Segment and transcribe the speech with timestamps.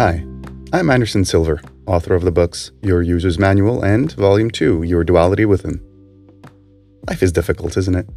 [0.00, 0.24] Hi,
[0.72, 5.44] I'm Anderson Silver, author of the books Your User's Manual and Volume 2 Your Duality
[5.44, 5.78] Within.
[7.06, 8.08] Life is difficult, isn't it?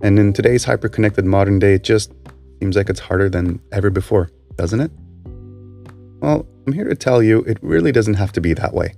[0.00, 2.12] And in today's hyper-connected modern day, it just
[2.60, 4.92] seems like it's harder than ever before, doesn't it?
[6.20, 8.94] Well, I'm here to tell you it really doesn't have to be that way.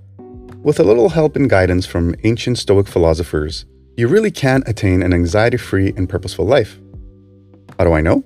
[0.61, 3.65] With a little help and guidance from ancient Stoic philosophers,
[3.97, 6.79] you really can attain an anxiety free and purposeful life.
[7.79, 8.23] How do I know?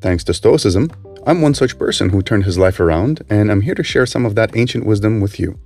[0.00, 0.92] Thanks to Stoicism,
[1.28, 4.24] I'm one such person who turned his life around, and I'm here to share some
[4.24, 5.58] of that ancient wisdom with you.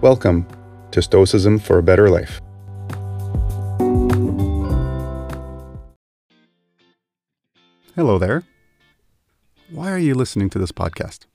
[0.00, 0.46] Welcome
[0.92, 2.40] to Stoicism for a Better Life.
[7.96, 8.44] Hello there.
[9.72, 11.26] Why are you listening to this podcast?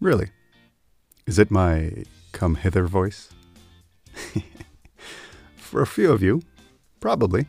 [0.00, 0.28] Really?
[1.26, 3.30] Is it my come hither voice?
[5.56, 6.42] For a few of you,
[7.00, 7.46] probably.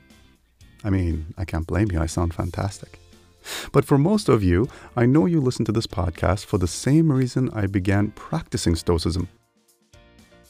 [0.84, 2.98] I mean, I can't blame you, I sound fantastic.
[3.72, 7.12] But for most of you, I know you listen to this podcast for the same
[7.12, 9.28] reason I began practicing Stoicism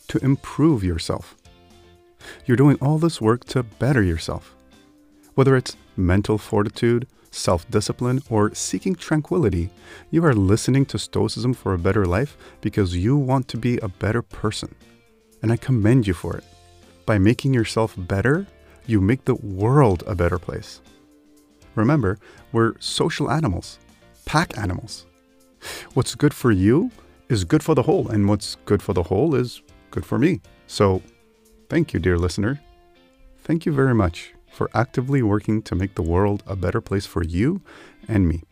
[0.07, 1.35] to improve yourself.
[2.45, 4.55] You're doing all this work to better yourself.
[5.35, 9.69] Whether it's mental fortitude, self discipline, or seeking tranquility,
[10.11, 13.89] you are listening to Stoicism for a better life because you want to be a
[13.89, 14.73] better person.
[15.41, 16.43] And I commend you for it.
[17.05, 18.47] By making yourself better,
[18.87, 20.81] you make the world a better place.
[21.75, 22.17] Remember,
[22.51, 23.79] we're social animals,
[24.25, 25.05] pack animals.
[25.93, 26.91] What's good for you
[27.29, 30.41] is good for the whole, and what's good for the whole is good for me.
[30.67, 31.01] So,
[31.69, 32.61] thank you, dear listener.
[33.39, 37.23] Thank you very much for actively working to make the world a better place for
[37.23, 37.61] you
[38.07, 38.43] and me.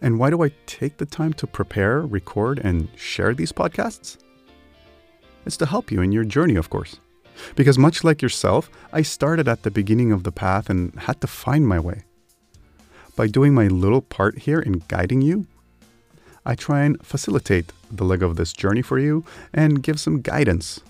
[0.00, 4.18] And why do I take the time to prepare, record, and share these podcasts?
[5.46, 6.98] It's to help you in your journey, of course.
[7.54, 11.26] Because much like yourself, I started at the beginning of the path and had to
[11.26, 12.04] find my way.
[13.14, 15.46] By doing my little part here in guiding you,
[16.46, 20.80] I try and facilitate the leg of this journey for you and give some guidance.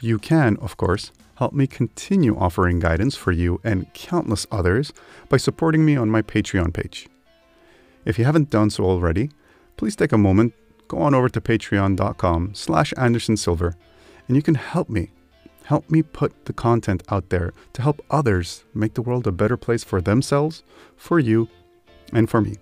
[0.00, 4.92] You can, of course, help me continue offering guidance for you and countless others
[5.28, 7.08] by supporting me on my Patreon page.
[8.04, 9.30] If you haven't done so already,
[9.76, 10.54] please take a moment,
[10.88, 13.74] go on over to patreon.com slash andersonsilver,
[14.28, 15.10] and you can help me
[15.64, 19.56] Help me put the content out there to help others make the world a better
[19.56, 20.62] place for themselves,
[20.94, 21.48] for you,
[22.12, 22.56] and for me.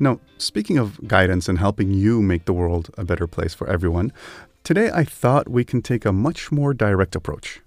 [0.00, 4.12] Now, speaking of guidance and helping you make the world a better place for everyone,
[4.64, 7.60] today I thought we can take a much more direct approach.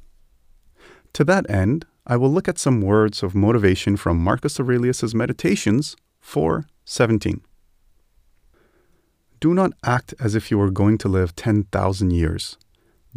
[1.14, 5.96] To that end, I will look at some words of motivation from Marcus Aurelius' Meditations
[6.22, 7.40] 4:17.
[9.40, 12.58] Do not act as if you were going to live 10,000 years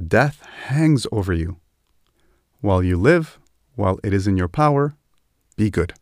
[0.08, 1.58] Death hangs over you.
[2.60, 3.38] While you live,
[3.74, 4.94] while it is in your power,
[5.56, 5.94] be good.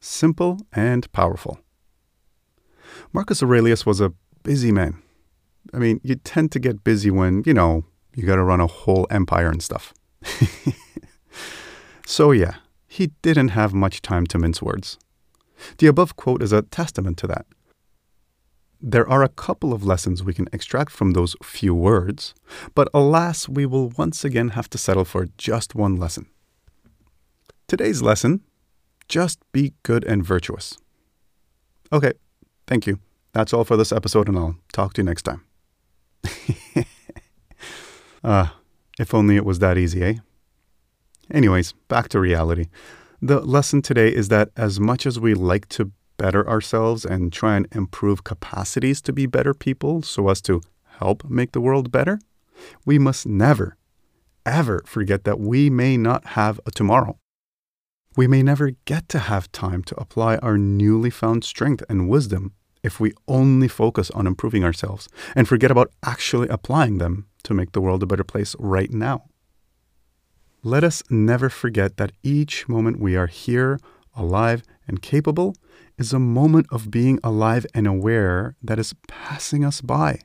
[0.00, 1.60] Simple and powerful.
[3.12, 4.12] Marcus Aurelius was a
[4.42, 5.02] busy man.
[5.72, 7.84] I mean, you tend to get busy when, you know,
[8.14, 9.92] you got to run a whole empire and stuff.
[12.06, 12.56] so, yeah,
[12.86, 14.98] he didn't have much time to mince words.
[15.78, 17.46] The above quote is a testament to that.
[18.80, 22.34] There are a couple of lessons we can extract from those few words,
[22.74, 26.26] but alas, we will once again have to settle for just one lesson.
[27.66, 28.40] Today's lesson
[29.08, 30.78] just be good and virtuous.
[31.92, 32.12] Okay,
[32.66, 32.98] thank you.
[33.32, 35.44] That's all for this episode, and I'll talk to you next time.
[38.26, 38.58] Ah, uh,
[38.98, 40.14] if only it was that easy, eh?
[41.30, 42.68] Anyways, back to reality.
[43.20, 47.56] The lesson today is that as much as we like to better ourselves and try
[47.56, 50.60] and improve capacities to be better people so as to
[50.98, 52.20] help make the world better,
[52.84, 53.76] we must never,
[54.46, 57.18] ever forget that we may not have a tomorrow.
[58.16, 62.52] We may never get to have time to apply our newly found strength and wisdom
[62.84, 67.72] if we only focus on improving ourselves and forget about actually applying them to make
[67.72, 69.24] the world a better place right now.
[70.62, 73.78] Let us never forget that each moment we are here,
[74.16, 75.54] alive, and capable
[75.98, 80.20] is a moment of being alive and aware that is passing us by.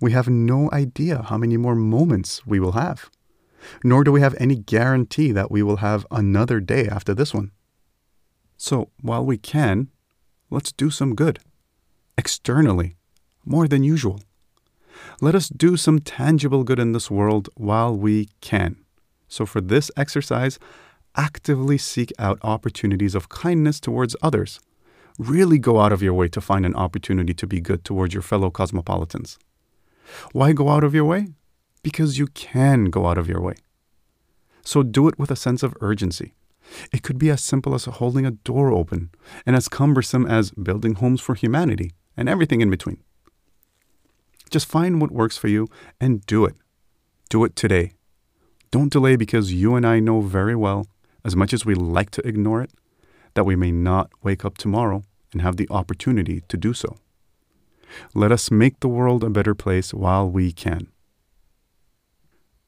[0.00, 3.10] We have no idea how many more moments we will have,
[3.82, 7.52] nor do we have any guarantee that we will have another day after this one.
[8.56, 9.88] So, while we can,
[10.50, 11.40] let's do some good,
[12.18, 12.96] externally,
[13.44, 14.20] more than usual.
[15.20, 18.76] Let us do some tangible good in this world while we can.
[19.28, 20.58] So, for this exercise,
[21.16, 24.60] actively seek out opportunities of kindness towards others.
[25.18, 28.22] Really go out of your way to find an opportunity to be good towards your
[28.22, 29.38] fellow cosmopolitans.
[30.32, 31.28] Why go out of your way?
[31.82, 33.54] Because you can go out of your way.
[34.64, 36.34] So do it with a sense of urgency.
[36.92, 39.10] It could be as simple as holding a door open
[39.44, 43.02] and as cumbersome as building homes for humanity and everything in between.
[44.50, 45.68] Just find what works for you
[46.00, 46.54] and do it.
[47.28, 47.92] Do it today.
[48.70, 50.86] Don't delay because you and I know very well,
[51.24, 52.70] as much as we like to ignore it,
[53.34, 56.96] that we may not wake up tomorrow and have the opportunity to do so.
[58.14, 60.88] Let us make the world a better place while we can.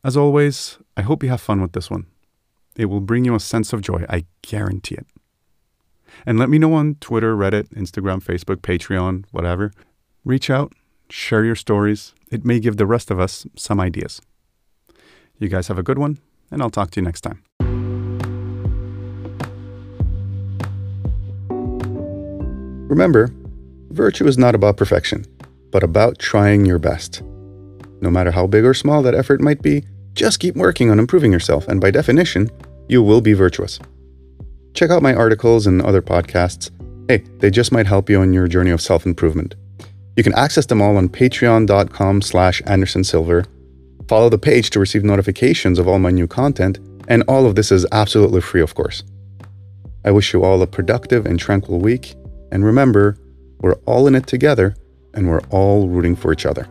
[0.05, 2.07] As always, I hope you have fun with this one.
[2.77, 5.07] It will bring you a sense of joy, I guarantee it.
[6.25, 9.73] And let me know on Twitter, Reddit, Instagram, Facebook, Patreon, whatever.
[10.25, 10.73] Reach out,
[11.11, 12.15] share your stories.
[12.31, 14.21] It may give the rest of us some ideas.
[15.39, 16.19] You guys have a good one,
[16.51, 17.43] and I'll talk to you next time.
[22.89, 23.31] Remember,
[23.91, 25.25] virtue is not about perfection,
[25.73, 27.23] but about trying your best.
[28.01, 31.33] No matter how big or small that effort might be, just keep working on improving
[31.33, 32.49] yourself, and by definition,
[32.89, 33.81] you will be virtuous.
[34.75, 36.71] Check out my articles and other podcasts.
[37.09, 39.57] Hey, they just might help you on your journey of self-improvement.
[40.17, 43.47] You can access them all on patreon.com slash andersonsilver.
[44.09, 46.79] Follow the page to receive notifications of all my new content,
[47.09, 49.03] and all of this is absolutely free, of course.
[50.05, 52.15] I wish you all a productive and tranquil week,
[52.51, 53.19] and remember,
[53.61, 54.77] we're all in it together,
[55.15, 56.69] and we're all rooting for each other.